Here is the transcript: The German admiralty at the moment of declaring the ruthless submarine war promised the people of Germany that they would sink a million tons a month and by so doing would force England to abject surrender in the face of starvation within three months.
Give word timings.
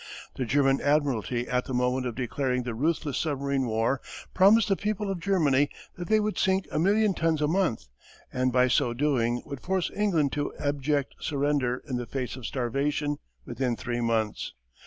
The 0.35 0.45
German 0.45 0.81
admiralty 0.81 1.47
at 1.47 1.65
the 1.65 1.75
moment 1.75 2.07
of 2.07 2.15
declaring 2.15 2.63
the 2.63 2.73
ruthless 2.73 3.19
submarine 3.19 3.67
war 3.67 4.01
promised 4.33 4.67
the 4.67 4.75
people 4.75 5.11
of 5.11 5.19
Germany 5.19 5.69
that 5.95 6.07
they 6.07 6.19
would 6.19 6.39
sink 6.39 6.67
a 6.71 6.79
million 6.79 7.13
tons 7.13 7.39
a 7.39 7.47
month 7.47 7.85
and 8.33 8.51
by 8.51 8.67
so 8.67 8.95
doing 8.95 9.43
would 9.45 9.61
force 9.61 9.91
England 9.95 10.31
to 10.31 10.55
abject 10.57 11.13
surrender 11.19 11.83
in 11.87 11.97
the 11.97 12.07
face 12.07 12.35
of 12.35 12.47
starvation 12.47 13.17
within 13.45 13.75
three 13.75 14.01
months. 14.01 14.53